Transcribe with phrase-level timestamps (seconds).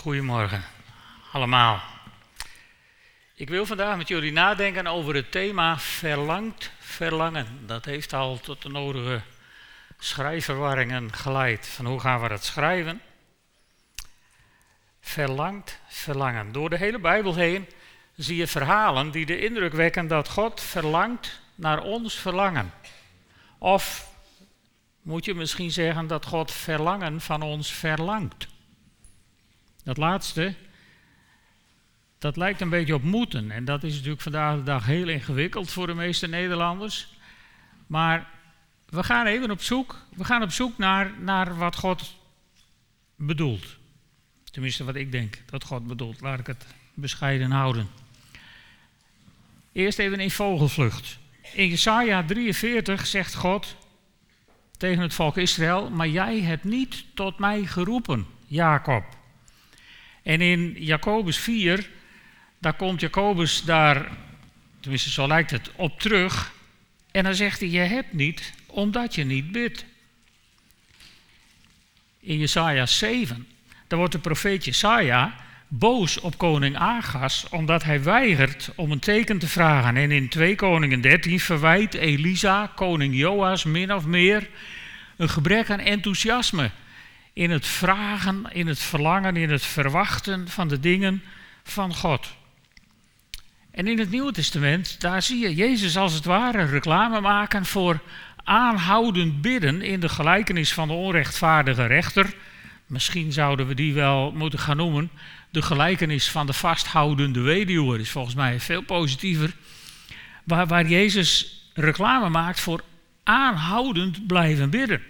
[0.00, 0.64] Goedemorgen
[1.32, 1.80] allemaal.
[3.34, 7.66] Ik wil vandaag met jullie nadenken over het thema verlangd verlangen.
[7.66, 9.20] Dat heeft al tot de nodige
[9.98, 11.68] schrijfverwarringen geleid.
[11.68, 13.00] Van hoe gaan we dat schrijven?
[15.00, 16.52] Verlangd verlangen.
[16.52, 17.68] Door de hele Bijbel heen
[18.16, 22.72] zie je verhalen die de indruk wekken dat God verlangt naar ons verlangen.
[23.58, 24.08] Of
[25.02, 28.48] moet je misschien zeggen dat God verlangen van ons verlangt.
[29.84, 30.54] Dat laatste,
[32.18, 33.50] dat lijkt een beetje op moeten.
[33.50, 37.08] En dat is natuurlijk vandaag de dag heel ingewikkeld voor de meeste Nederlanders.
[37.86, 38.30] Maar
[38.88, 39.96] we gaan even op zoek.
[40.14, 42.16] We gaan op zoek naar, naar wat God
[43.16, 43.76] bedoelt.
[44.50, 46.20] Tenminste, wat ik denk dat God bedoelt.
[46.20, 47.88] Laat ik het bescheiden houden.
[49.72, 51.18] Eerst even in vogelvlucht.
[51.52, 53.76] In Jesaja 43 zegt God
[54.76, 59.04] tegen het volk Israël: Maar jij hebt niet tot mij geroepen, Jacob.
[60.22, 61.88] En in Jacobus 4,
[62.58, 64.08] daar komt Jacobus daar,
[64.80, 66.52] tenminste zo lijkt het, op terug.
[67.10, 69.84] En dan zegt hij, je hebt niet, omdat je niet bidt.
[72.20, 73.46] In Jesaja 7,
[73.86, 75.34] daar wordt de profeet Jesaja
[75.72, 79.96] boos op koning Agas, omdat hij weigert om een teken te vragen.
[79.96, 84.48] En in 2 Koningen 13 verwijt Elisa koning Joas min of meer
[85.16, 86.70] een gebrek aan enthousiasme
[87.32, 91.22] in het vragen, in het verlangen, in het verwachten van de dingen
[91.62, 92.28] van God.
[93.70, 98.00] En in het Nieuwe Testament, daar zie je Jezus als het ware reclame maken voor
[98.44, 102.34] aanhoudend bidden in de gelijkenis van de onrechtvaardige rechter.
[102.86, 105.10] Misschien zouden we die wel moeten gaan noemen.
[105.50, 109.52] De gelijkenis van de vasthoudende weduwe is volgens mij veel positiever.
[110.44, 112.82] Waar, waar Jezus reclame maakt voor
[113.22, 115.02] aanhoudend blijven bidden.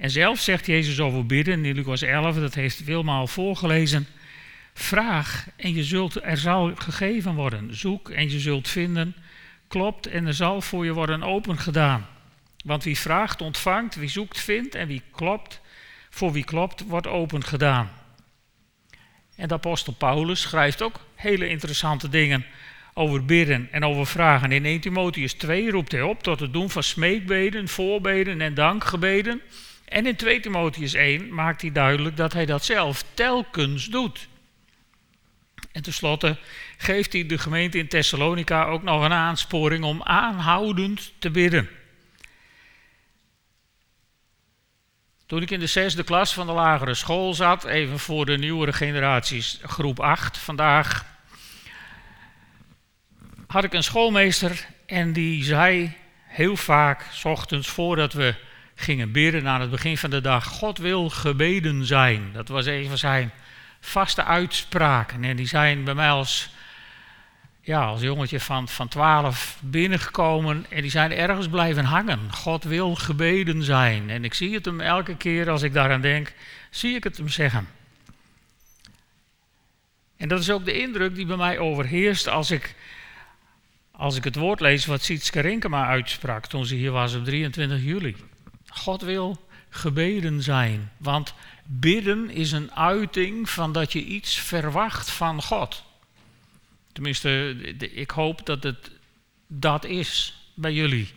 [0.00, 4.06] En zelf zegt Jezus over bidden in Lucas 11, dat heeft Wilma al voorgelezen.
[4.74, 7.76] Vraag en je zult, er zal gegeven worden.
[7.76, 9.14] Zoek en je zult vinden.
[9.68, 12.06] Klopt en er zal voor je worden opengedaan.
[12.64, 13.94] Want wie vraagt, ontvangt.
[13.94, 14.74] Wie zoekt, vindt.
[14.74, 15.60] En wie klopt,
[16.10, 17.90] voor wie klopt, wordt opengedaan.
[19.36, 22.46] En de apostel Paulus schrijft ook hele interessante dingen
[22.94, 24.52] over bidden en over vragen.
[24.52, 29.40] In 1 Timotheus 2 roept hij op tot het doen van smeekbeden, voorbeden en dankgebeden
[29.90, 34.28] en in 2 Timotheus 1 maakt hij duidelijk dat hij dat zelf telkens doet.
[35.72, 36.36] En tenslotte
[36.76, 41.68] geeft hij de gemeente in Thessalonica ook nog een aansporing om aanhoudend te bidden.
[45.26, 48.72] Toen ik in de zesde klas van de lagere school zat, even voor de nieuwere
[48.72, 51.06] generaties, groep 8 vandaag,
[53.46, 55.96] had ik een schoolmeester en die zei
[56.26, 58.34] heel vaak, s ochtends voordat we
[58.80, 60.44] gingen bidden aan het begin van de dag.
[60.44, 62.30] God wil gebeden zijn.
[62.32, 63.30] Dat was een van zijn
[63.80, 65.24] vaste uitspraken.
[65.24, 66.50] En die zijn bij mij als,
[67.60, 70.66] ja, als jongetje van, van 12 binnengekomen.
[70.68, 72.32] En die zijn ergens blijven hangen.
[72.32, 74.10] God wil gebeden zijn.
[74.10, 76.32] En ik zie het hem elke keer als ik daaraan denk,
[76.70, 77.68] zie ik het hem zeggen.
[80.16, 82.74] En dat is ook de indruk die bij mij overheerst als ik,
[83.90, 87.82] als ik het woord lees wat Sietske Rinkema uitsprak toen ze hier was op 23
[87.82, 88.16] juli.
[88.70, 90.92] God wil gebeden zijn.
[90.96, 95.84] Want bidden is een uiting van dat je iets verwacht van God.
[96.92, 97.56] Tenminste,
[97.92, 98.90] ik hoop dat het
[99.46, 101.12] dat is bij jullie.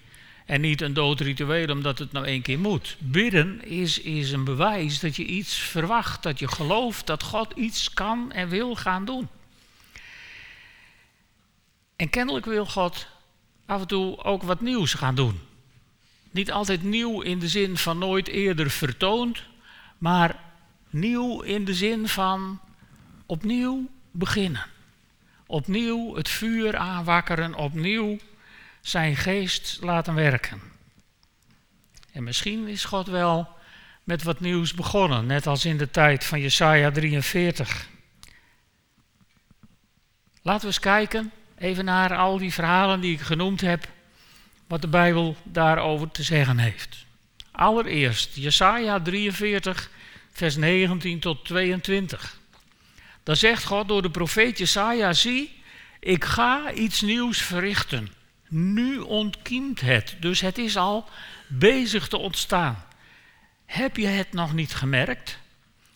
[0.46, 2.96] En niet een doodritueel omdat het nou één keer moet.
[3.00, 7.94] Bidden is, is een bewijs dat je iets verwacht, dat je gelooft dat God iets
[7.94, 9.28] kan en wil gaan doen.
[11.96, 13.08] En kennelijk wil God
[13.66, 15.40] af en toe ook wat nieuws gaan doen.
[16.34, 19.44] Niet altijd nieuw in de zin van nooit eerder vertoond,
[19.98, 20.40] maar
[20.90, 22.60] nieuw in de zin van
[23.26, 24.66] opnieuw beginnen.
[25.46, 28.18] Opnieuw het vuur aanwakkeren, opnieuw
[28.82, 30.62] zijn geest laten werken.
[32.12, 33.48] En misschien is God wel
[34.04, 37.88] met wat nieuws begonnen, net als in de tijd van Jesaja 43.
[40.42, 43.88] Laten we eens kijken, even naar al die verhalen die ik genoemd heb
[44.74, 47.06] wat de Bijbel daarover te zeggen heeft.
[47.52, 49.90] Allereerst Jesaja 43,
[50.32, 52.38] vers 19 tot 22.
[53.24, 55.62] Daar zegt God door de profeet Jesaja, zie,
[56.00, 58.10] ik ga iets nieuws verrichten.
[58.50, 61.10] Nu ontkiemt het, dus het is al
[61.48, 62.84] bezig te ontstaan.
[63.66, 65.40] Heb je het nog niet gemerkt?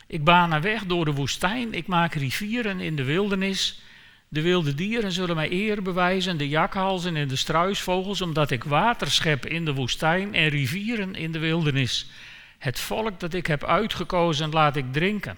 [0.08, 3.82] Ik baan een weg door de woestijn, ik maak rivieren in de wildernis.
[4.30, 9.12] De wilde dieren zullen mij eer bewijzen, de jakhalzen en de struisvogels, omdat ik water
[9.12, 12.10] schep in de woestijn en rivieren in de wildernis.
[12.58, 15.38] Het volk dat ik heb uitgekozen laat ik drinken.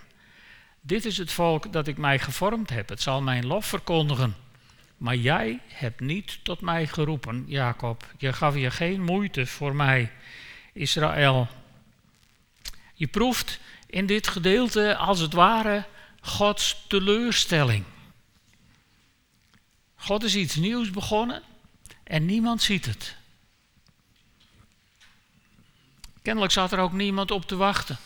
[0.81, 2.89] Dit is het volk dat ik mij gevormd heb.
[2.89, 4.36] Het zal mijn lof verkondigen.
[4.97, 8.03] Maar jij hebt niet tot mij geroepen, Jacob.
[8.18, 10.12] Je gaf je geen moeite voor mij,
[10.74, 11.47] Israël.
[12.94, 15.86] Je proeft in dit gedeelte als het ware
[16.21, 17.83] Gods teleurstelling.
[20.00, 21.44] God is iets nieuws begonnen
[22.04, 23.16] en niemand ziet het.
[26.22, 27.98] Kennelijk zat er ook niemand op te wachten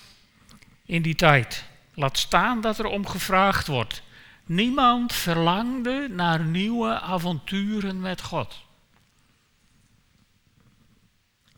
[0.86, 1.66] in die tijd.
[1.94, 4.02] Laat staan dat er om gevraagd wordt.
[4.46, 8.62] Niemand verlangde naar nieuwe avonturen met God.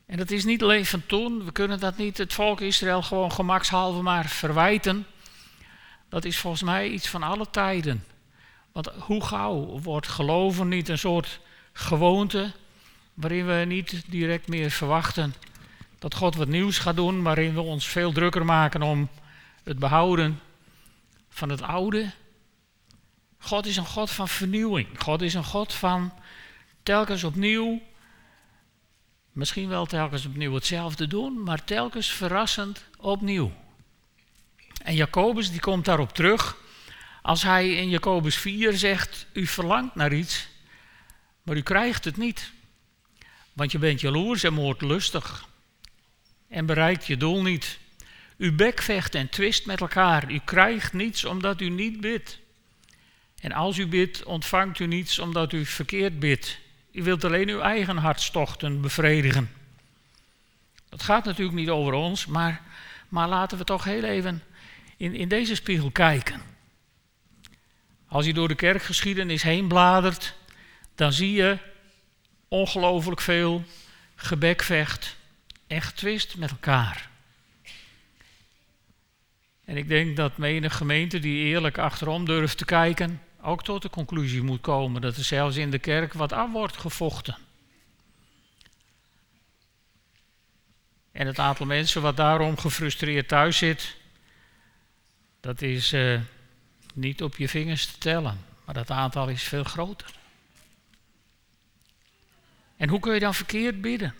[0.06, 4.02] En dat is niet alleen toen, we kunnen dat niet het volk Israël gewoon gemakshalve
[4.02, 5.08] maar verwijten.
[6.10, 8.04] Dat is volgens mij iets van alle tijden.
[8.75, 11.39] Want hoe gauw wordt geloven niet een soort
[11.74, 12.51] gewoonte
[13.13, 15.36] waarin we niet direct meer verwachten
[16.00, 19.10] dat God wat nieuws gaat doen, waarin we ons veel drukker maken om
[19.63, 20.39] het behouden
[21.30, 22.12] van het oude.
[23.38, 24.88] God is een God van vernieuwing.
[24.98, 26.13] God is een God van
[26.83, 27.81] telkens opnieuw,
[29.31, 33.51] misschien wel telkens opnieuw hetzelfde doen, maar telkens verrassend opnieuw.
[34.83, 36.63] En Jacobus die komt daarop terug
[37.25, 40.48] als hij in Jacobus 4 zegt, u verlangt naar iets,
[41.44, 42.51] maar u krijgt het niet.
[43.54, 45.48] Want je bent jaloers en moordlustig
[46.48, 47.80] en bereikt je doel niet.
[48.38, 50.31] U bekvecht en twist met elkaar.
[50.31, 52.39] U krijgt niets omdat u niet bidt.
[53.39, 56.60] En als u bidt, ontvangt u niets omdat u verkeerd bidt.
[56.92, 59.51] U wilt alleen uw eigen hartstochten bevredigen.
[60.89, 62.62] Dat gaat natuurlijk niet over ons, maar,
[63.10, 64.44] maar laten we toch heel even
[64.98, 66.55] in, in deze spiegel kijken.
[68.16, 70.36] Als je door de kerkgeschiedenis heen bladert,
[70.96, 71.58] dan zie je
[72.48, 73.64] ongelooflijk veel
[74.16, 75.16] gebekvecht
[75.68, 77.10] en getwist met elkaar.
[79.66, 83.90] En ik denk dat menig gemeente die eerlijk achterom durft te kijken, ook tot de
[83.90, 87.38] conclusie moet komen dat er zelfs in de kerk wat af wordt gevochten.
[91.12, 93.96] En het aantal mensen wat daarom gefrustreerd thuis zit,
[95.40, 96.20] dat is uh,
[96.96, 100.14] niet op je vingers te tellen, maar dat aantal is veel groter.
[102.78, 104.16] En hoe kun je dan verkeerd bidden?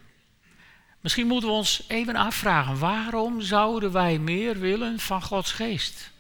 [1.00, 6.12] Misschien moeten we ons even afvragen, waarom zouden wij meer willen van Gods geest?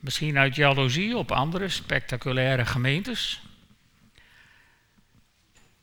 [0.00, 3.40] Misschien uit jaloezie op andere spectaculaire gemeentes.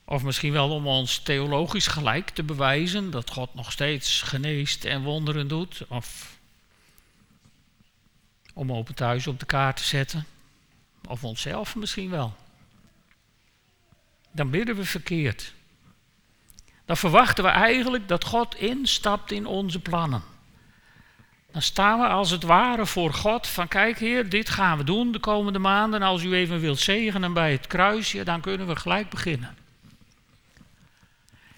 [0.06, 5.04] Of misschien wel om ons theologisch gelijk te bewijzen dat God nog steeds geneest en
[5.04, 5.86] wonderen doet.
[5.88, 6.33] Of
[8.54, 10.26] om open thuis op de kaart te zetten.
[11.08, 12.36] Of onszelf misschien wel.
[14.32, 15.54] Dan bidden we verkeerd.
[16.86, 20.24] Dan verwachten we eigenlijk dat God instapt in onze plannen.
[21.52, 25.12] Dan staan we als het ware voor God van kijk heer, dit gaan we doen
[25.12, 26.02] de komende maanden.
[26.02, 29.56] Als u even wilt zegenen bij het kruisje, dan kunnen we gelijk beginnen.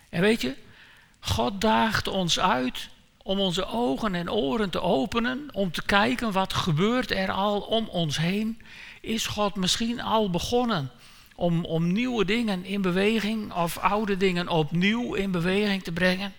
[0.10, 0.56] En weet je,
[1.20, 2.90] God daagt ons uit
[3.28, 7.88] om onze ogen en oren te openen, om te kijken wat gebeurt er al om
[7.88, 8.62] ons heen.
[9.02, 10.92] Is God misschien al begonnen
[11.36, 16.34] om, om nieuwe dingen in beweging of oude dingen opnieuw in beweging te brengen?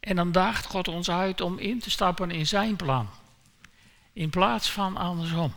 [0.00, 3.08] En dan daagt God ons uit om in te stappen in zijn plan,
[4.12, 5.54] in plaats van andersom.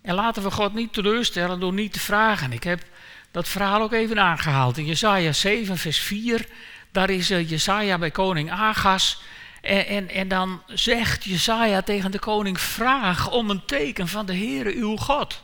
[0.00, 2.52] En laten we God niet teleurstellen door niet te vragen.
[2.52, 2.84] Ik heb
[3.30, 4.78] dat verhaal ook even aangehaald.
[4.78, 6.46] In Jesaja 7, vers 4,
[6.90, 9.22] daar is uh, Jesaja bij koning Agas.
[9.60, 14.36] En, en, en, dan zegt Jesaja tegen de koning, vraag om een teken van de
[14.36, 15.42] Heere uw God.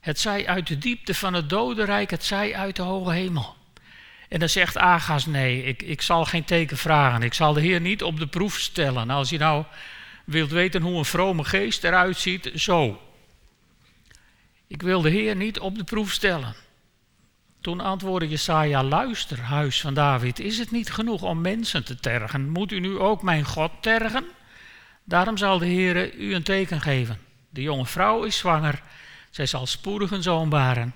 [0.00, 3.56] Het zij uit de diepte van het dodenrijk, het zij uit de hoge hemel.
[4.28, 7.22] En dan zegt Agas, nee, ik, ik zal geen teken vragen.
[7.22, 9.10] Ik zal de Heer niet op de proef stellen.
[9.10, 9.64] Als je nou
[10.24, 13.07] wilt weten hoe een vrome geest eruit ziet, zo.
[14.68, 16.54] Ik wil de Heer niet op de proef stellen.
[17.60, 22.50] Toen antwoordde Jesaja, luister, huis van David, is het niet genoeg om mensen te tergen?
[22.50, 24.24] Moet u nu ook mijn God tergen?
[25.04, 27.18] Daarom zal de Heer u een teken geven.
[27.50, 28.82] De jonge vrouw is zwanger,
[29.30, 30.94] zij zal spoedig een zoon baren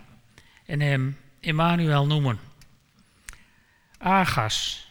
[0.66, 2.38] en hem Emmanuel noemen.
[3.98, 4.88] Agas,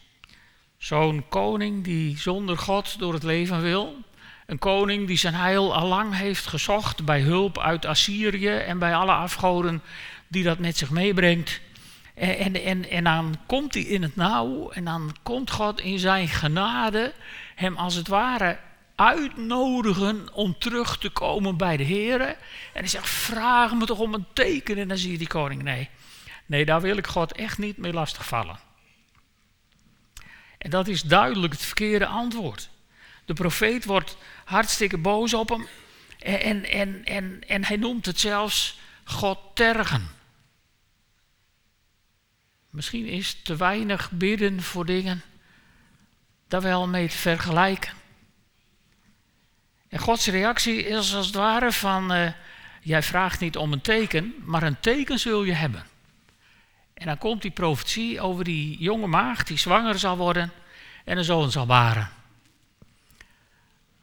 [0.76, 3.96] zo'n koning die zonder God door het leven wil,
[4.46, 8.94] een koning die zijn heil al lang heeft gezocht bij hulp uit Assyrië en bij
[8.94, 9.82] alle afgoden
[10.28, 11.60] die dat met zich meebrengt.
[12.14, 15.98] En, en, en, en dan komt hij in het nauw en dan komt God in
[15.98, 17.12] zijn genade
[17.54, 18.58] hem als het ware
[18.94, 22.20] uitnodigen om terug te komen bij de Heer.
[22.20, 22.36] En
[22.72, 24.78] hij zegt, vraag me toch om een teken.
[24.78, 25.88] En dan zie je die koning, nee,
[26.46, 28.58] nee, daar wil ik God echt niet mee lastigvallen.
[30.58, 32.70] En dat is duidelijk het verkeerde antwoord.
[33.24, 35.66] De profeet wordt hartstikke boos op hem
[36.18, 40.08] en, en, en, en hij noemt het zelfs God tergen.
[42.70, 45.22] Misschien is te weinig bidden voor dingen
[46.48, 47.92] daar wel mee te vergelijken.
[49.88, 52.32] En Gods reactie is als het ware van, uh,
[52.80, 55.86] jij vraagt niet om een teken, maar een teken zul je hebben.
[56.94, 60.52] En dan komt die profetie over die jonge maagd die zwanger zal worden
[61.04, 62.10] en een zoon zal baren.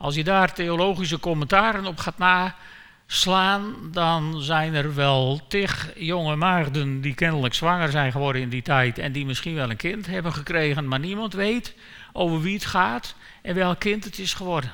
[0.02, 7.02] Als je daar theologische commentaren op gaat naslaan, dan zijn er wel tig jonge maagden
[7.02, 10.34] die kennelijk zwanger zijn geworden in die tijd en die misschien wel een kind hebben
[10.34, 11.76] gekregen, maar niemand weet
[12.14, 14.74] over wie het gaat en welk kind het is geworden.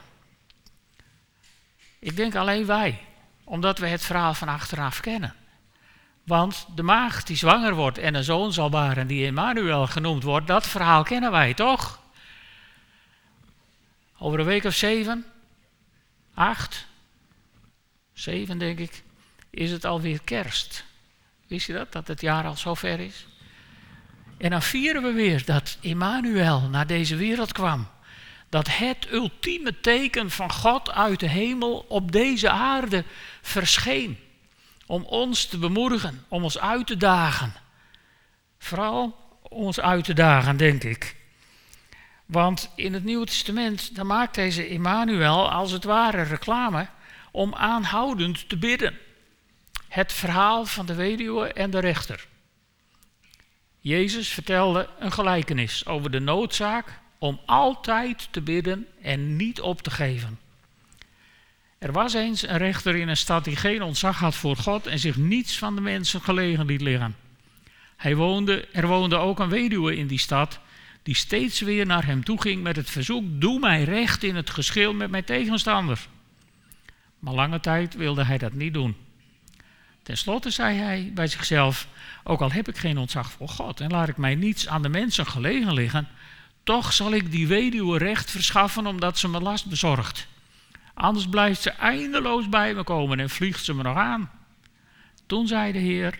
[1.99, 3.01] Ik denk alleen wij,
[3.43, 5.33] omdat we het verhaal van achteraf kennen.
[6.23, 10.47] Want de maagd die zwanger wordt en een zoon zal baren die Emmanuel genoemd wordt,
[10.47, 12.03] dat verhaal kennen wij toch?
[14.25, 15.25] Over een week of zeven,
[16.33, 16.87] acht,
[18.13, 19.03] zeven denk ik,
[19.49, 20.85] is het alweer kerst.
[21.47, 23.27] Wist je dat, dat het jaar al zo ver is?
[24.37, 27.87] En dan vieren we weer dat Emmanuel naar deze wereld kwam.
[28.49, 33.03] Dat het ultieme teken van God uit de hemel op deze aarde
[33.41, 34.19] verscheen.
[34.85, 37.53] Om ons te bemoedigen, om ons uit te dagen.
[38.57, 41.15] Vooral ons uit te dagen, denk ik.
[42.25, 46.87] Want in het Nieuwe Testament dan maakt deze Emmanuel als het ware reclame
[47.31, 48.97] om aanhoudend te bidden.
[49.87, 52.27] Het verhaal van de weduwe en de rechter.
[53.79, 59.91] Jezus vertelde een gelijkenis over de noodzaak om altijd te bidden en niet op te
[59.91, 60.39] geven.
[61.77, 64.99] Er was eens een rechter in een stad die geen ontzag had voor God en
[64.99, 67.15] zich niets van de mensen gelegen liet liggen.
[67.95, 70.59] Hij woonde, er woonde ook een weduwe in die stad
[71.05, 74.49] die steeds weer naar hem toe ging met het verzoek: Doe mij recht in het
[74.49, 76.07] geschil met mijn tegenstander.
[77.19, 78.95] Maar lange tijd wilde hij dat niet doen.
[80.03, 81.87] Ten slotte zei hij bij zichzelf:
[82.23, 84.89] Ook al heb ik geen ontzag voor God en laat ik mij niets aan de
[84.89, 86.07] mensen gelegen liggen,
[86.63, 90.27] toch zal ik die weduwe recht verschaffen omdat ze me last bezorgt.
[90.93, 94.31] Anders blijft ze eindeloos bij me komen en vliegt ze me nog aan.
[95.25, 96.19] Toen zei de Heer,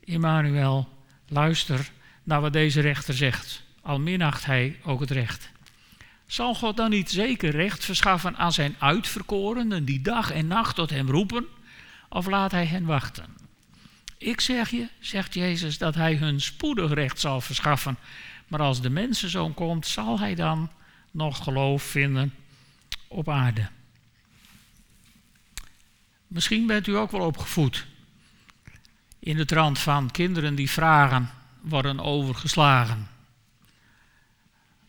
[0.00, 0.88] Immanuel,
[1.28, 1.90] luister
[2.22, 5.50] naar wat deze rechter zegt al minacht hij ook het recht.
[6.26, 10.90] Zal God dan niet zeker recht verschaffen aan zijn uitverkorenen die dag en nacht tot
[10.90, 11.46] hem roepen?
[12.08, 13.36] Of laat hij hen wachten?
[14.18, 17.96] Ik zeg je, zegt Jezus, dat hij hun spoedig recht zal verschaffen.
[18.48, 20.70] Maar als de mensenzoon komt, zal hij dan
[21.10, 22.34] nog geloof vinden
[23.08, 23.68] op aarde.
[26.26, 27.86] Misschien bent u ook wel opgevoed
[29.18, 31.30] in de trant van kinderen die vragen
[31.60, 33.18] worden overgeslagen.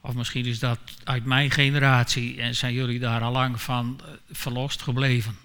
[0.01, 4.12] Of misschien is dat uit mijn generatie en zijn jullie daar al lang van eh,
[4.31, 5.38] verlost gebleven.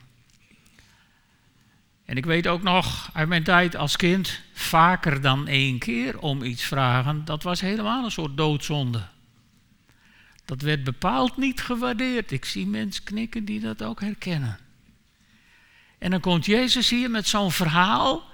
[2.04, 6.42] En ik weet ook nog uit mijn tijd als kind, vaker dan één keer om
[6.42, 9.02] iets vragen, dat was helemaal een soort doodzonde.
[10.44, 12.32] Dat werd bepaald niet gewaardeerd.
[12.32, 14.58] Ik zie mensen knikken die dat ook herkennen.
[15.98, 18.30] En dan komt Jezus hier met zo'n verhaal,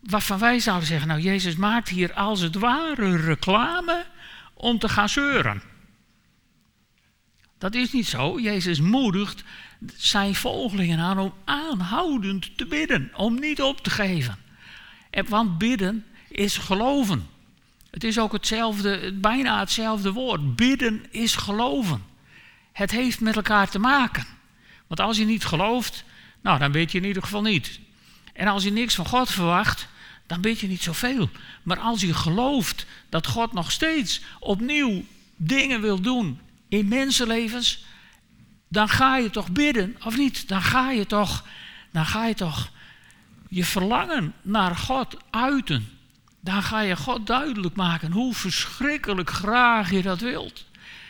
[0.00, 4.06] waarvan wij zouden zeggen, nou Jezus maakt hier als het ware reclame
[4.64, 5.62] om te gaan zeuren.
[7.58, 8.40] Dat is niet zo.
[8.40, 9.44] Jezus moedigt
[9.96, 14.38] zijn volgelingen aan om aanhoudend te bidden, om niet op te geven.
[15.10, 17.26] En, want bidden is geloven.
[17.90, 20.56] Het is ook hetzelfde, bijna hetzelfde woord.
[20.56, 22.02] Bidden is geloven.
[22.72, 24.26] Het heeft met elkaar te maken.
[24.86, 26.04] Want als je niet gelooft,
[26.40, 27.80] nou, dan bid je in ieder geval niet.
[28.32, 29.88] En als je niks van God verwacht,
[30.26, 31.30] dan weet je niet zoveel.
[31.62, 35.04] Maar als je gelooft dat God nog steeds opnieuw
[35.36, 37.84] dingen wil doen in mensenlevens,
[38.68, 40.48] dan ga je toch bidden, of niet?
[40.48, 41.44] Dan ga je toch,
[41.90, 42.70] dan ga je toch
[43.48, 45.88] je verlangen naar God uiten.
[46.40, 50.64] Dan ga je God duidelijk maken hoe verschrikkelijk graag je dat wilt.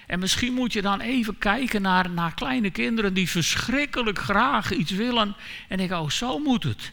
[0.07, 4.91] En misschien moet je dan even kijken naar, naar kleine kinderen die verschrikkelijk graag iets
[4.91, 5.37] willen.
[5.69, 6.93] En ik oh, zo moet het.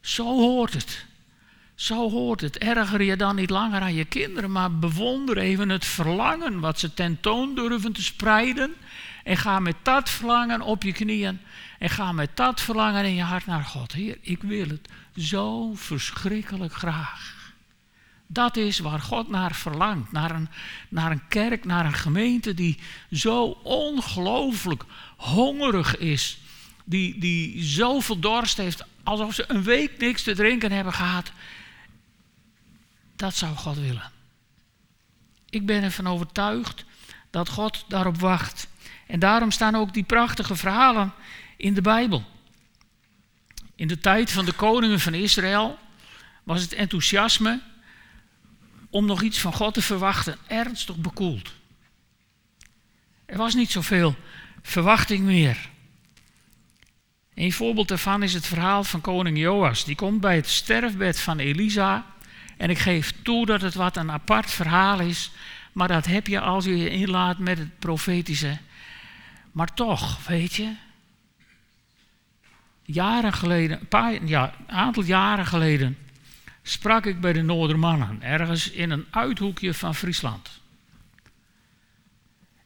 [0.00, 1.06] Zo hoort het.
[1.74, 2.58] Zo hoort het.
[2.58, 6.94] Erger je dan niet langer aan je kinderen, maar bewonder even het verlangen wat ze
[6.94, 8.74] tentoon durven te spreiden.
[9.24, 11.40] En ga met dat verlangen op je knieën.
[11.78, 13.92] En ga met dat verlangen in je hart naar God.
[13.92, 17.34] Heer, ik wil het zo verschrikkelijk graag.
[18.26, 20.12] Dat is waar God naar verlangt.
[20.12, 20.48] Naar een,
[20.88, 22.78] naar een kerk, naar een gemeente die
[23.10, 24.84] zo ongelooflijk
[25.16, 26.38] hongerig is.
[26.84, 31.32] Die, die zoveel dorst heeft, alsof ze een week niks te drinken hebben gehad.
[33.16, 34.10] Dat zou God willen.
[35.50, 36.84] Ik ben ervan overtuigd
[37.30, 38.68] dat God daarop wacht.
[39.06, 41.12] En daarom staan ook die prachtige verhalen
[41.56, 42.24] in de Bijbel.
[43.74, 45.78] In de tijd van de koningen van Israël
[46.42, 47.60] was het enthousiasme
[48.90, 51.52] om nog iets van God te verwachten ernstig bekoeld.
[53.26, 54.16] Er was niet zoveel
[54.62, 55.68] verwachting meer.
[57.34, 59.84] Een voorbeeld daarvan is het verhaal van koning Joas.
[59.84, 62.13] Die komt bij het sterfbed van Elisa.
[62.56, 65.30] En ik geef toe dat het wat een apart verhaal is.
[65.72, 68.58] Maar dat heb je als je je inlaat met het profetische.
[69.52, 70.72] Maar toch, weet je.
[72.82, 75.98] Jaren geleden, een, paar, ja, aantal jaren geleden.
[76.62, 78.22] sprak ik bij de Noordermannen.
[78.22, 80.60] Ergens in een uithoekje van Friesland.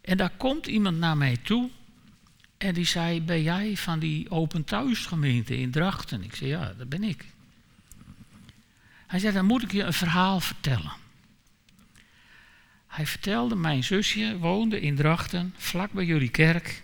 [0.01, 1.71] En daar komt iemand naar mij toe.
[2.59, 6.23] En die zei: Ben jij van die Open Thuisgemeente in Drachten?
[6.23, 7.25] Ik zei: Ja, dat ben ik.
[9.09, 10.93] Hij zei: Dan moet ik je een verhaal vertellen.
[12.87, 16.83] Hij vertelde: Mijn zusje woonde in Drachten, vlak bij jullie kerk.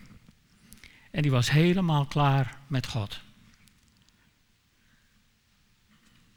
[1.10, 3.20] En die was helemaal klaar met God.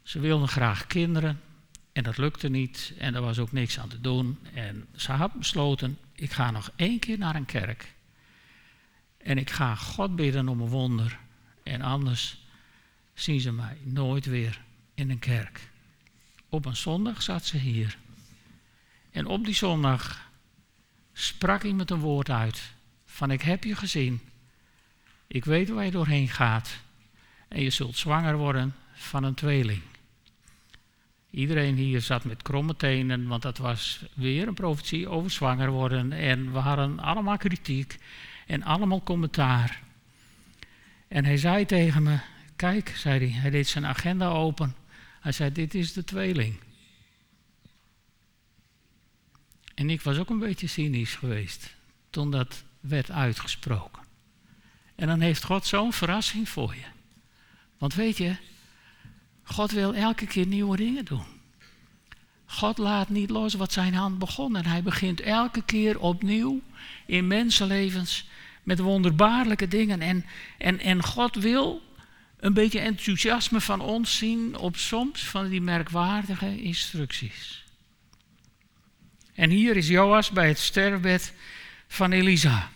[0.02, 1.40] Ze wilde graag kinderen
[1.92, 4.38] en dat lukte niet en er was ook niks aan te doen.
[4.54, 7.94] En ze had besloten: Ik ga nog één keer naar een kerk.
[9.18, 11.18] En ik ga God bidden om een wonder.
[11.62, 12.38] En anders
[13.14, 14.60] zien ze mij nooit weer
[14.94, 15.67] in een kerk.
[16.48, 17.98] Op een zondag zat ze hier.
[19.10, 20.30] En op die zondag
[21.12, 22.72] sprak iemand een woord uit.
[23.04, 24.20] Van ik heb je gezien.
[25.26, 26.80] Ik weet waar je doorheen gaat.
[27.48, 29.82] En je zult zwanger worden van een tweeling.
[31.30, 36.12] Iedereen hier zat met kromme tenen, want dat was weer een profetie over zwanger worden.
[36.12, 37.98] En we hadden allemaal kritiek
[38.46, 39.82] en allemaal commentaar.
[41.08, 42.18] En hij zei tegen me:
[42.56, 44.74] Kijk, zei hij, hij deed zijn agenda open.
[45.28, 46.60] Hij zei: Dit is de tweeling.
[49.74, 51.74] En ik was ook een beetje cynisch geweest
[52.10, 54.02] toen dat werd uitgesproken.
[54.94, 56.84] En dan heeft God zo'n verrassing voor je.
[57.78, 58.36] Want weet je,
[59.42, 61.26] God wil elke keer nieuwe dingen doen.
[62.44, 64.56] God laat niet los wat zijn hand begon.
[64.56, 66.60] En hij begint elke keer opnieuw
[67.06, 68.28] in mensenlevens
[68.62, 70.00] met wonderbaarlijke dingen.
[70.00, 70.24] En,
[70.58, 71.87] en, en God wil
[72.40, 77.64] een beetje enthousiasme van ons zien op soms van die merkwaardige instructies.
[79.34, 81.32] En hier is Joas bij het sterfbed
[81.88, 82.70] van Elisa.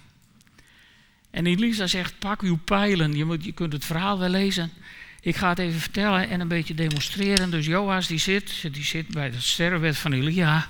[1.31, 3.17] En Elisa zegt: Pak uw pijlen.
[3.17, 4.71] Je, moet, je kunt het verhaal wel lezen.
[5.21, 7.51] Ik ga het even vertellen en een beetje demonstreren.
[7.51, 10.69] Dus Joas die zit, die zit bij het sterrenbed van Elia.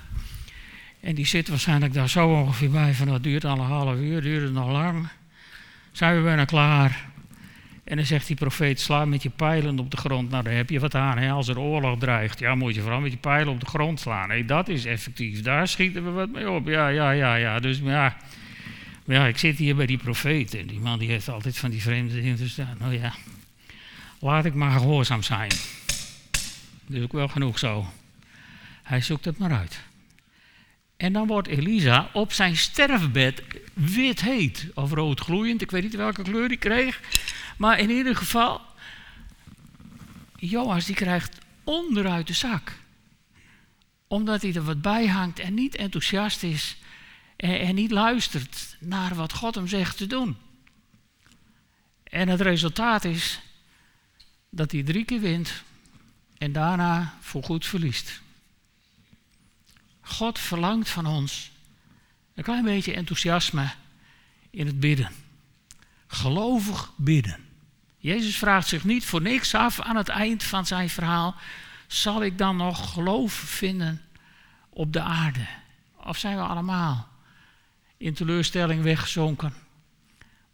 [1.00, 4.22] En die zit waarschijnlijk daar zo ongeveer bij van dat duurt al een half uur,
[4.22, 5.09] duurt het nog lang.
[5.92, 7.11] Zijn we bijna klaar?
[7.85, 10.31] En dan zegt die profeet, sla met je pijlen op de grond.
[10.31, 11.18] Nou, daar heb je wat aan.
[11.18, 11.31] Hè?
[11.31, 14.29] Als er oorlog dreigt, ja, moet je vooral met je pijlen op de grond slaan.
[14.29, 15.42] Hey, dat is effectief.
[15.42, 16.66] Daar schieten we wat mee op.
[16.66, 17.59] Ja, ja, ja, ja.
[17.59, 18.16] Dus ja,
[19.05, 20.55] ja, ik zit hier bij die profeet.
[20.55, 22.38] En die man die heeft altijd van die vreemde dingen.
[22.79, 23.12] Nou ja,
[24.18, 25.51] laat ik maar gehoorzaam zijn.
[26.87, 27.87] Dat is ook wel genoeg zo.
[28.83, 29.81] Hij zoekt het maar uit.
[31.03, 35.62] En dan wordt Elisa op zijn sterfbed wit heet of rood gloeiend.
[35.62, 37.01] Ik weet niet welke kleur hij kreeg.
[37.57, 38.61] Maar in ieder geval,
[40.37, 42.73] Joas die krijgt onderuit de zak.
[44.07, 46.77] Omdat hij er wat bij hangt en niet enthousiast is.
[47.37, 50.37] En, en niet luistert naar wat God hem zegt te doen.
[52.05, 53.41] En het resultaat is
[54.51, 55.62] dat hij drie keer wint
[56.38, 58.22] en daarna voorgoed verliest.
[60.03, 61.51] God verlangt van ons
[62.35, 63.71] een klein beetje enthousiasme
[64.51, 65.11] in het bidden.
[66.07, 67.37] Gelovig bidden.
[67.99, 71.35] Jezus vraagt zich niet voor niks af aan het eind van zijn verhaal:
[71.87, 74.03] zal ik dan nog geloof vinden
[74.69, 75.47] op de aarde?
[75.97, 77.09] Of zijn we allemaal
[77.97, 79.55] in teleurstelling weggezonken?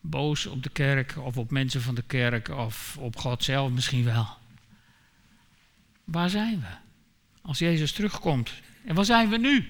[0.00, 4.04] Boos op de kerk of op mensen van de kerk of op God zelf misschien
[4.04, 4.28] wel.
[6.04, 6.76] Waar zijn we
[7.42, 8.52] als Jezus terugkomt?
[8.88, 9.68] En waar zijn we nu?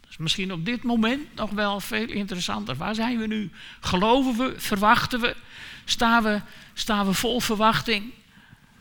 [0.00, 2.76] Dat is misschien op dit moment nog wel veel interessanter.
[2.76, 3.50] Waar zijn we nu?
[3.80, 4.60] Geloven we?
[4.60, 5.36] Verwachten we?
[5.84, 6.40] Staan we,
[6.74, 8.12] staan we vol verwachting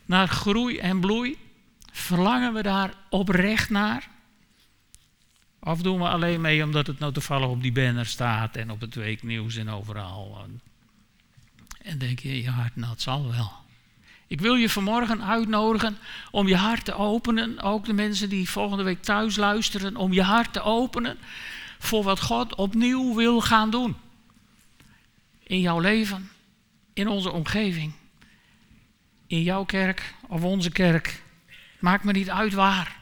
[0.06, 1.38] naar groei en bloei?
[1.92, 4.10] Verlangen we daar oprecht naar?
[5.60, 8.82] Of doen we alleen mee omdat het nou toevallig op die banner staat en op
[8.82, 10.48] het weeknieuws en overal?
[11.82, 13.52] En denk je, hart, nou het zal wel.
[14.30, 15.98] Ik wil je vanmorgen uitnodigen
[16.32, 17.62] om je hart te openen.
[17.62, 19.96] Ook de mensen die volgende week thuis luisteren.
[19.96, 21.18] Om je hart te openen
[21.80, 23.96] voor wat God opnieuw wil gaan doen.
[25.44, 26.30] In jouw leven,
[26.94, 27.94] in onze omgeving,
[29.28, 31.24] in jouw kerk of onze kerk.
[31.80, 33.00] Maakt me niet uit waar.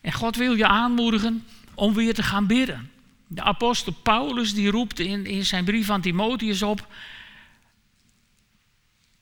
[0.00, 2.90] En God wil je aanmoedigen om weer te gaan bidden.
[3.26, 6.86] De apostel Paulus die roept in, in zijn brief aan Timotheus op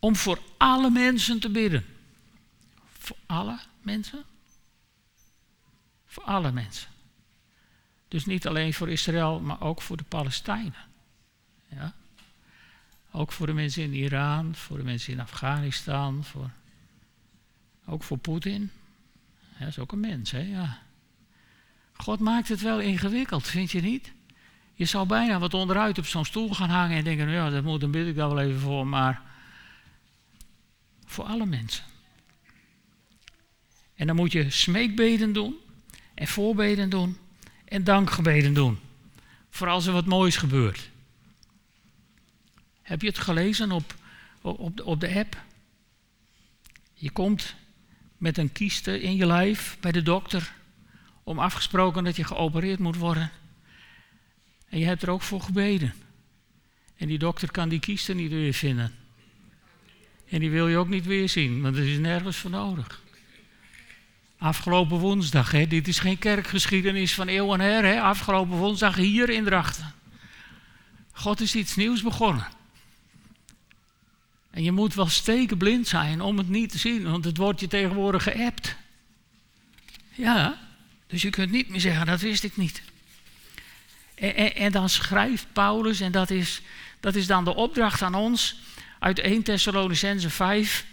[0.06, 1.84] om voor alle mensen te bidden.
[2.98, 4.24] Voor alle mensen?
[6.06, 6.88] Voor alle mensen.
[8.08, 10.84] Dus niet alleen voor Israël, maar ook voor de Palestijnen.
[11.68, 11.94] Ja?
[13.10, 16.50] Ook voor de mensen in Iran, voor de mensen in Afghanistan, voor,
[17.86, 18.70] ook voor Poetin.
[19.58, 20.40] Dat is ook een mens, hè?
[20.40, 20.78] Ja.
[21.92, 24.12] God maakt het wel ingewikkeld, vind je niet?
[24.74, 27.80] Je zou bijna wat onderuit op zo'n stoel gaan hangen en denken, ja, dat moet,
[27.80, 29.25] dan bid ik daar wel even voor, maar
[31.06, 31.84] voor alle mensen.
[33.94, 35.56] En dan moet je smeekbeden doen
[36.14, 37.18] en voorbeden doen
[37.64, 38.78] en dankgebeden doen.
[39.50, 40.90] Voor als er wat moois gebeurt.
[42.82, 43.94] Heb je het gelezen op,
[44.40, 45.44] op, op de app?
[46.94, 47.54] Je komt
[48.16, 50.54] met een kieste in je lijf bij de dokter
[51.22, 53.30] om afgesproken dat je geopereerd moet worden.
[54.68, 55.94] En je hebt er ook voor gebeden.
[56.96, 59.05] En die dokter kan die kieste niet weer vinden.
[60.28, 63.02] En die wil je ook niet weer zien, want er is nergens voor nodig.
[64.38, 69.44] Afgelopen woensdag, hè, dit is geen kerkgeschiedenis van eeuwen her, hè, afgelopen woensdag hier in
[69.44, 69.94] Drachten.
[71.12, 72.46] God is iets nieuws begonnen.
[74.50, 77.68] En je moet wel stekenblind zijn om het niet te zien, want het wordt je
[77.68, 78.76] tegenwoordig geappt.
[80.10, 80.58] Ja,
[81.06, 82.82] dus je kunt niet meer zeggen, dat wist ik niet.
[84.14, 86.62] En, en, en, dan schrijft Paulus, en dat is,
[87.00, 88.56] dat is dan de opdracht aan ons
[89.06, 90.86] uit 1 Thessalonicense 5.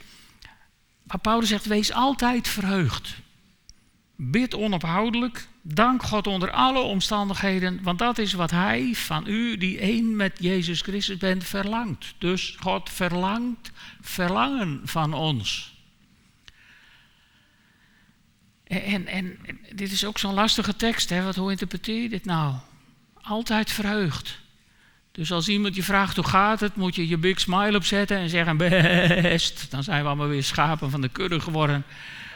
[1.04, 3.16] Waar Paulus zegt, wees altijd verheugd.
[4.16, 5.48] Bid onophoudelijk.
[5.62, 10.38] Dank God onder alle omstandigheden, want dat is wat Hij van u, die één met
[10.40, 12.14] Jezus Christus bent, verlangt.
[12.18, 13.72] Dus God verlangt
[14.02, 15.74] verlangen van ons.
[18.64, 19.40] En, en,
[19.76, 21.34] dit is ook zo'n lastige tekst, hè?
[21.34, 22.56] Hoe interpreteer je dit nou?
[23.22, 24.43] Altijd verheugd.
[25.14, 28.30] Dus als iemand je vraagt hoe gaat het, moet je je big smile opzetten en
[28.30, 29.72] zeggen best.
[29.72, 31.84] Dan zijn we allemaal weer schapen van de kudde geworden.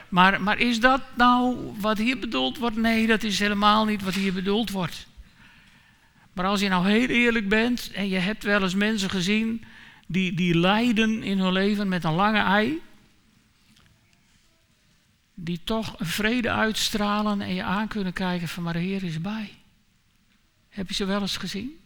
[0.09, 2.75] Maar, maar is dat nou wat hier bedoeld wordt?
[2.75, 5.07] Nee, dat is helemaal niet wat hier bedoeld wordt.
[6.33, 9.63] Maar als je nou heel eerlijk bent en je hebt wel eens mensen gezien
[10.07, 12.81] die, die lijden in hun leven met een lange ei,
[15.33, 19.21] die toch een vrede uitstralen en je aan kunnen kijken van maar de Heer is
[19.21, 19.49] bij.
[20.69, 21.79] Heb je ze wel eens gezien?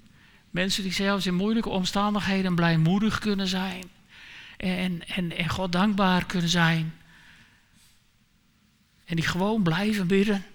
[0.51, 3.83] Mensen die zelfs in moeilijke omstandigheden blijmoedig kunnen zijn
[4.57, 6.93] en, en, en God dankbaar kunnen zijn.
[9.05, 10.45] En die gewoon blijven bidden.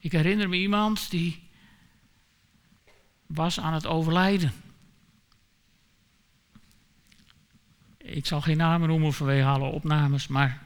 [0.00, 1.42] Ik herinner me iemand die
[3.26, 4.52] was aan het overlijden.
[7.98, 10.62] Ik zal geen namen noemen vanwege alle opnames, maar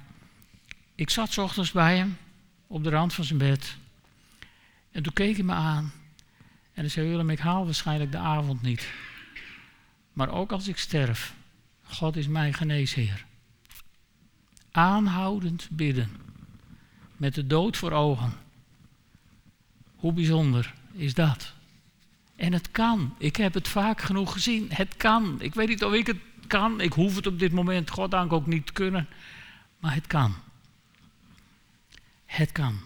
[0.95, 2.17] ik zat ochtends bij hem
[2.67, 3.77] op de rand van zijn bed.
[4.91, 5.93] En toen keek hij me aan.
[6.75, 8.93] En hij zei: Willem, ik haal waarschijnlijk de avond niet.
[10.13, 11.35] Maar ook als ik sterf,
[11.83, 13.25] God is mijn geneesheer
[14.75, 16.11] aanhoudend bidden.
[17.17, 18.33] Met de dood voor ogen.
[19.97, 21.53] Hoe bijzonder is dat?
[22.37, 23.15] En het kan.
[23.19, 24.67] Ik heb het vaak genoeg gezien.
[24.73, 25.41] Het kan.
[25.41, 26.81] Ik weet niet of ik het kan.
[26.81, 29.09] Ik hoef het op dit moment, goddank, ook niet te kunnen.
[29.79, 30.35] Maar het kan.
[32.27, 32.81] Het kan.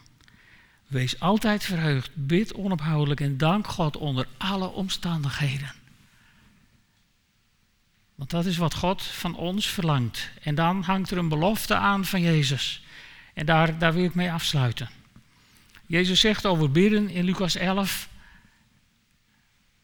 [0.89, 5.73] Wees altijd verheugd, bid onophoudelijk en dank God onder alle omstandigheden.
[8.15, 10.31] Want dat is wat God van ons verlangt.
[10.43, 12.83] En dan hangt er een belofte aan van Jezus.
[13.35, 14.91] En daar, daar wil ik mee afsluiten.
[15.87, 18.09] Jezus zegt over bidden in Lucas 11,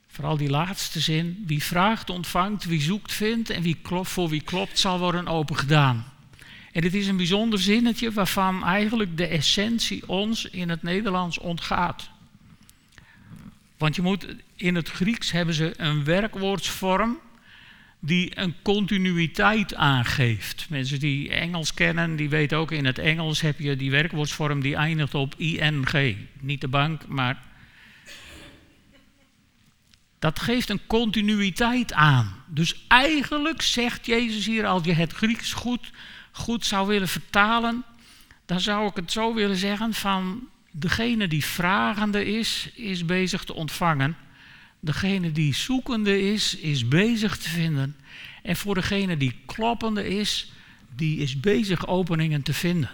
[0.06, 4.42] vooral die laatste zin, wie vraagt ontvangt, wie zoekt vindt en wie klopt, voor wie
[4.42, 6.12] klopt zal worden opengedaan.
[6.74, 12.10] En dit is een bijzonder zinnetje waarvan eigenlijk de essentie ons in het Nederlands ontgaat.
[13.78, 17.18] Want je moet, in het Grieks hebben ze een werkwoordsvorm
[18.00, 20.66] die een continuïteit aangeeft.
[20.68, 24.76] Mensen die Engels kennen, die weten ook in het Engels heb je die werkwoordsvorm die
[24.76, 26.16] eindigt op ing.
[26.40, 27.42] Niet de bank, maar
[30.18, 32.34] dat geeft een continuïteit aan.
[32.46, 35.90] Dus eigenlijk zegt Jezus hier, als je het Grieks goed,
[36.36, 37.84] goed zou willen vertalen,
[38.46, 43.54] dan zou ik het zo willen zeggen van degene die vragende is, is bezig te
[43.54, 44.16] ontvangen.
[44.80, 47.96] Degene die zoekende is, is bezig te vinden.
[48.42, 50.52] En voor degene die kloppende is,
[50.96, 52.90] die is bezig openingen te vinden.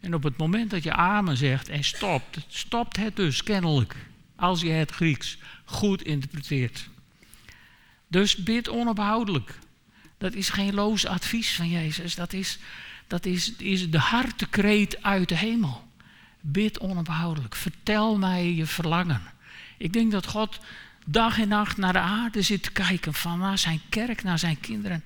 [0.00, 3.96] En op het moment dat je amen zegt en stopt, stopt het dus kennelijk.
[4.36, 6.88] Als je het Grieks goed interpreteert.
[8.08, 9.58] Dus bid onophoudelijk.
[10.18, 12.14] Dat is geen loos advies van Jezus.
[12.14, 12.58] Dat is,
[13.06, 15.88] dat is, is de hartekreet uit de hemel.
[16.40, 17.54] Bid onophoudelijk.
[17.54, 19.22] Vertel mij je verlangen.
[19.76, 20.58] Ik denk dat God
[21.06, 24.60] dag en nacht naar de aarde zit te kijken, van naar zijn kerk, naar zijn
[24.60, 25.02] kinderen.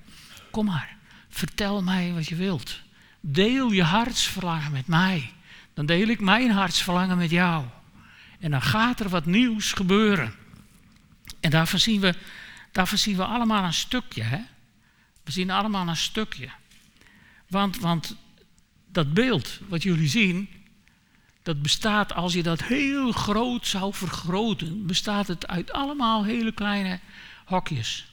[0.51, 0.95] Kom maar,
[1.29, 2.79] vertel mij wat je wilt.
[3.19, 5.31] Deel je hartsverlangen met mij.
[5.73, 7.65] Dan deel ik mijn hartsverlangen met jou.
[8.39, 10.33] En dan gaat er wat nieuws gebeuren.
[11.39, 12.13] En daarvan zien we,
[12.71, 14.23] daarvan zien we allemaal een stukje.
[14.23, 14.41] Hè?
[15.23, 16.49] We zien allemaal een stukje.
[17.47, 18.15] Want, want
[18.87, 20.49] dat beeld wat jullie zien,
[21.43, 26.99] dat bestaat, als je dat heel groot zou vergroten, bestaat het uit allemaal hele kleine
[27.45, 28.11] hokjes.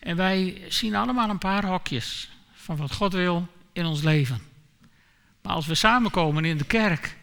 [0.00, 4.40] En wij zien allemaal een paar hokjes van wat God wil in ons leven.
[5.42, 7.16] Maar als we samenkomen in de kerk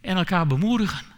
[0.00, 1.09] en elkaar bemoedigen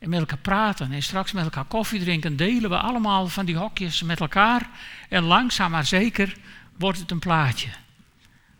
[0.00, 3.56] en met elkaar praten en straks met elkaar koffie drinken, delen we allemaal van die
[3.56, 4.70] hokjes met elkaar.
[5.08, 6.36] En langzaam maar zeker
[6.76, 7.68] wordt het een plaatje.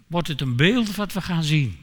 [0.07, 1.79] Wordt het een beeld wat we gaan zien.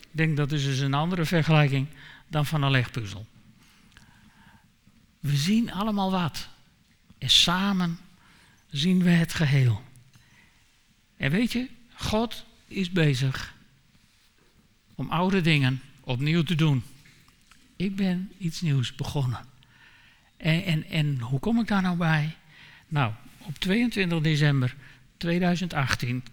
[0.00, 1.86] Ik denk dat is dus een andere vergelijking
[2.28, 3.26] dan van een legpuzzel.
[5.20, 6.48] We zien allemaal wat.
[7.18, 7.98] En samen
[8.70, 9.82] zien we het geheel.
[11.16, 13.54] En weet je, God is bezig
[14.94, 16.82] om oude dingen opnieuw te doen.
[17.84, 19.40] Ik ben iets nieuws begonnen.
[20.36, 22.36] En, en, en hoe kom ik daar nou bij?
[22.88, 24.74] Nou, op 22 december
[25.16, 26.24] 2018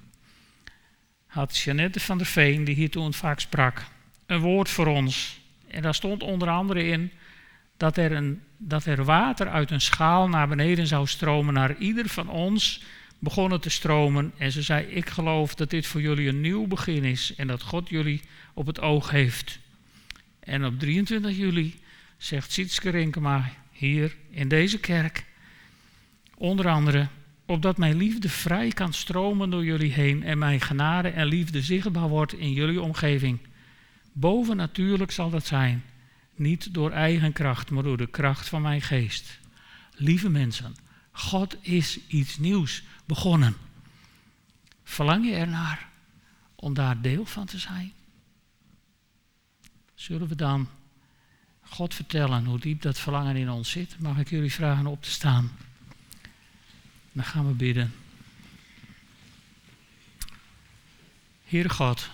[1.26, 3.86] had Jeannette van der Veen, die hier toen vaak sprak,
[4.26, 5.42] een woord voor ons.
[5.68, 7.12] En daar stond onder andere in
[7.78, 12.10] dat er, een, dat er water uit een schaal naar beneden zou stromen, naar ieder
[12.10, 12.84] van ons
[13.20, 14.32] begonnen te stromen.
[14.38, 17.62] En ze zei, ik geloof dat dit voor jullie een nieuw begin is en dat
[17.62, 18.22] God jullie
[18.54, 19.60] op het oog heeft.
[20.44, 21.80] En op 23 juli
[22.18, 25.26] zegt Sietske Rinkema hier in deze kerk,
[26.38, 27.08] onder andere,
[27.46, 32.08] opdat mijn liefde vrij kan stromen door jullie heen en mijn genade en liefde zichtbaar
[32.08, 33.40] wordt in jullie omgeving.
[34.12, 35.84] Bovennatuurlijk zal dat zijn,
[36.36, 39.40] niet door eigen kracht, maar door de kracht van mijn geest.
[39.96, 40.76] Lieve mensen,
[41.12, 43.56] God is iets nieuws begonnen.
[44.84, 45.90] Verlang je ernaar
[46.56, 47.92] om daar deel van te zijn?
[50.02, 50.70] Zullen we dan
[51.62, 54.00] God vertellen hoe diep dat verlangen in ons zit?
[54.00, 55.52] Mag ik jullie vragen op te staan?
[57.12, 57.94] Dan gaan we bidden.
[61.44, 62.10] Heere God,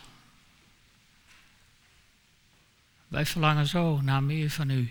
[3.07, 4.89] wij verlangen zo naar meer van U.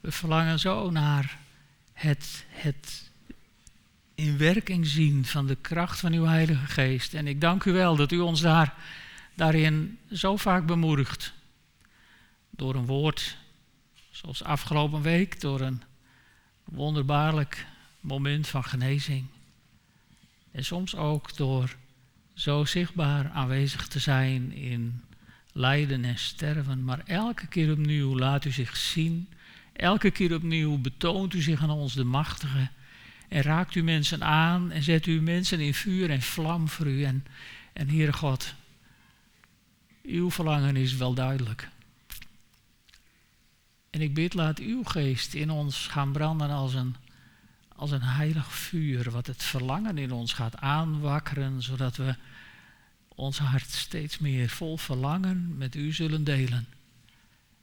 [0.00, 1.38] We verlangen zo naar
[1.92, 3.10] het, het
[4.14, 7.14] in werking zien van de kracht van uw Heilige Geest.
[7.14, 8.74] En ik dank u wel dat u ons daar,
[9.38, 11.32] daarin zo vaak bemoedigt.
[12.50, 13.36] Door een woord,
[14.10, 15.82] zoals afgelopen week, door een
[16.64, 17.66] wonderbaarlijk
[18.00, 19.26] moment van genezing.
[20.50, 21.76] En soms ook door
[22.34, 25.02] zo zichtbaar aanwezig te zijn in
[25.52, 26.84] lijden en sterven.
[26.84, 29.28] Maar elke keer opnieuw laat u zich zien.
[29.72, 32.68] Elke keer opnieuw betoont u zich aan ons de machtige.
[33.28, 37.04] En raakt u mensen aan en zet u mensen in vuur en vlam voor u.
[37.04, 37.26] En,
[37.72, 38.54] en Heere God,
[40.08, 41.68] uw verlangen is wel duidelijk.
[43.90, 46.96] En ik bid, laat uw geest in ons gaan branden als een,
[47.76, 52.14] als een heilig vuur, wat het verlangen in ons gaat aanwakkeren, zodat we
[53.08, 56.66] ons hart steeds meer vol verlangen met u zullen delen.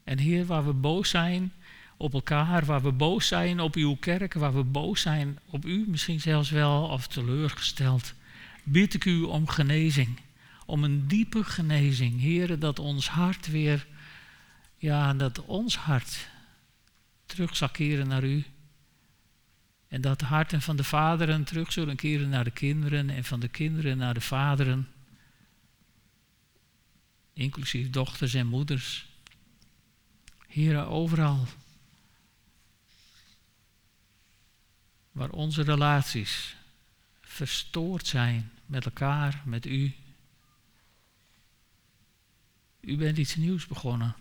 [0.04, 1.54] En Heer, waar we boos zijn
[1.98, 5.86] op elkaar, waar we boos zijn op uw kerk, waar we boos zijn op u,
[5.88, 8.14] misschien zelfs wel of teleurgesteld,
[8.64, 10.20] bid ik u om genezing,
[10.66, 12.20] om een diepe genezing.
[12.20, 13.88] Heer, dat ons hart weer,
[14.78, 16.30] ja, dat ons hart
[17.26, 18.44] terug zal keren naar u.
[19.88, 23.40] En dat de harten van de vaderen terug zullen keren naar de kinderen en van
[23.40, 24.88] de kinderen naar de vaderen
[27.36, 29.08] inclusief dochters en moeders.
[30.48, 31.48] Heren, overal
[35.12, 36.56] waar onze relaties
[37.22, 39.94] verstoord zijn met elkaar, met u.
[42.86, 44.16] U bent iets nieuws begonnen.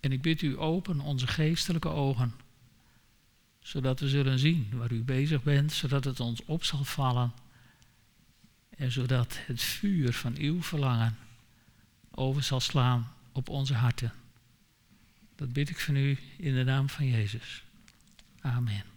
[0.00, 2.34] En ik bid u open onze geestelijke ogen,
[3.60, 7.32] zodat we zullen zien waar u bezig bent, zodat het ons op zal vallen
[8.76, 11.16] en zodat het vuur van uw verlangen
[12.10, 14.12] over zal slaan op onze harten.
[15.34, 17.64] Dat bid ik van u in de naam van Jezus.
[18.40, 18.91] Amen.